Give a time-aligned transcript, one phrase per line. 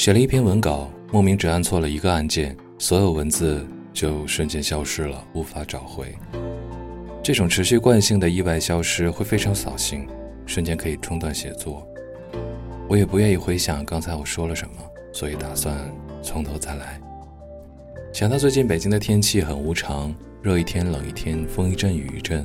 [0.00, 6.16] 写了一篇文稿，莫名只按错了一个按键，所有文字就瞬间消失了，无法找回。
[7.22, 10.08] 这种持续惯性的意外消失会非常扫兴，
[10.46, 11.86] 瞬间可以中断写作。
[12.88, 14.76] 我也不愿意回想刚才我说了什么，
[15.12, 15.76] 所以打算
[16.22, 16.98] 从头再来。
[18.10, 22.42] 想到最近北京的天气很无常，热一天冷一天，风一阵雨一阵，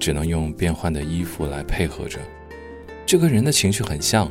[0.00, 2.18] 只能用变换的衣服来配合着。
[3.06, 4.28] 这跟人的情绪很像，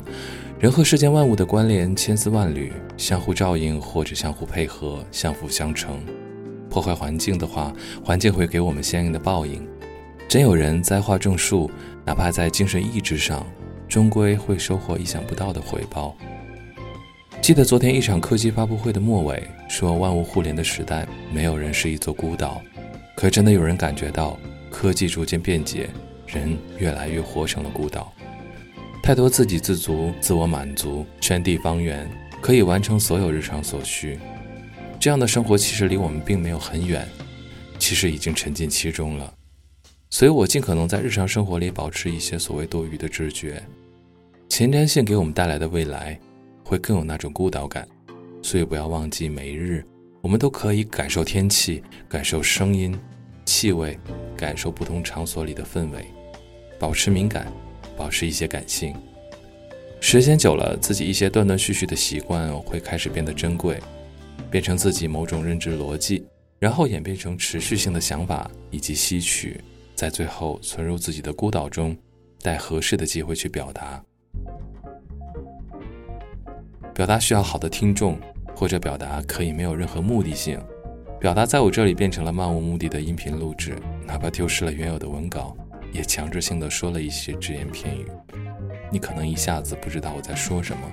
[0.58, 6.00] 人和世间万物的关联千丝万缕，相互照应或者相互配合，相辅相成。
[6.70, 9.68] 破坏环境的话，环境会给我们相应的报应。
[10.30, 11.70] 真有人栽花种树，
[12.06, 13.46] 哪怕在精神意志上，
[13.90, 16.16] 终归会收获意想不到的回报。
[17.42, 22.62] 记得昨天一场科技发布会的末尾说：“万物互联的时代，没有人是一座孤岛。”
[23.14, 24.40] 可真的有人感觉到，
[24.72, 25.90] 科技逐渐便捷，
[26.26, 28.12] 人越来越活成了孤岛。
[29.06, 32.10] 太多自给自足、自我满足、圈地方圆，
[32.42, 34.18] 可以完成所有日常所需。
[35.00, 37.08] 这样的生活其实离我们并没有很远，
[37.78, 39.32] 其实已经沉浸其中了。
[40.10, 43.62] 所以我尽可能在日常生活里保持一些所谓多余的知觉。
[44.50, 46.20] 前瞻性给我们带来的未来。
[46.68, 47.88] 会更有那种孤岛感，
[48.42, 49.86] 所以不要忘记，每日
[50.20, 52.98] 我们都可以感受天气，感受声音、
[53.46, 54.00] 气味，
[54.36, 56.04] 感受不同场所里的氛围，
[56.80, 57.54] 保持敏感，
[57.98, 58.96] 保持一些感性。
[60.02, 63.80] 时间久了，自己一些断断续续的习惯会开始变得珍贵，
[64.52, 66.26] 变成自己某种认知逻辑，
[66.60, 69.60] 然后演变成持续性的想法以及吸取，
[69.96, 71.98] 在最后存入自己的孤岛中，
[72.42, 74.04] 待合适的机会去表达。
[76.94, 78.20] 表达需要好的听众，
[78.56, 80.62] 或者表达可以没有任何目的性。
[81.20, 85.58] 表达在我这里变成了漫无目的的音频录制，哪怕丢失了原有的文稿，
[85.96, 88.06] 也强制性的说了一些只言片语。
[88.92, 90.92] 你可能一下子不知道我在说什么，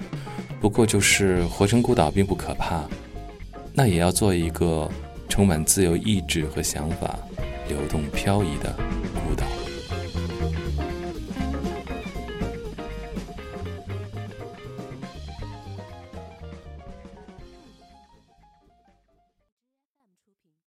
[0.60, 2.84] 不过就是活成孤岛并不可怕，
[3.74, 4.88] 那也要做一个
[5.28, 7.18] 充满自由意志和想法、
[7.68, 8.72] 流动漂移的
[9.14, 9.44] 孤岛。